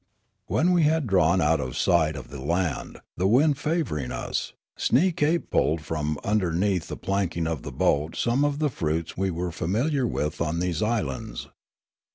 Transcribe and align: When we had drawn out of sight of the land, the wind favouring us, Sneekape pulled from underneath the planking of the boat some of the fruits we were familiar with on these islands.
When 0.47 0.71
we 0.71 0.81
had 0.85 1.05
drawn 1.05 1.41
out 1.41 1.59
of 1.59 1.77
sight 1.77 2.15
of 2.15 2.29
the 2.29 2.41
land, 2.41 3.01
the 3.17 3.27
wind 3.27 3.59
favouring 3.59 4.11
us, 4.11 4.51
Sneekape 4.75 5.51
pulled 5.51 5.81
from 5.81 6.17
underneath 6.23 6.87
the 6.87 6.97
planking 6.97 7.45
of 7.45 7.61
the 7.61 7.71
boat 7.71 8.15
some 8.15 8.43
of 8.43 8.57
the 8.57 8.71
fruits 8.71 9.15
we 9.15 9.29
were 9.29 9.51
familiar 9.51 10.07
with 10.07 10.41
on 10.41 10.57
these 10.57 10.81
islands. 10.81 11.49